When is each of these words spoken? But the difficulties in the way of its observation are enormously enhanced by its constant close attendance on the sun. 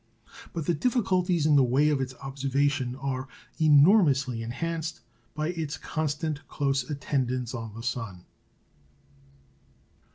But 0.51 0.65
the 0.65 0.73
difficulties 0.73 1.45
in 1.45 1.55
the 1.55 1.63
way 1.63 1.89
of 1.89 2.01
its 2.01 2.15
observation 2.15 2.95
are 2.95 3.27
enormously 3.59 4.41
enhanced 4.41 5.01
by 5.35 5.49
its 5.49 5.77
constant 5.77 6.47
close 6.47 6.89
attendance 6.89 7.53
on 7.53 7.75
the 7.75 7.83
sun. 7.83 8.25